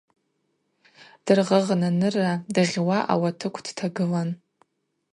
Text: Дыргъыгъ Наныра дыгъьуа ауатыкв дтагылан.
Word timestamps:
Дыргъыгъ 1.23 1.71
Наныра 1.81 2.31
дыгъьуа 2.53 2.97
ауатыкв 3.13 3.59
дтагылан. 3.65 4.29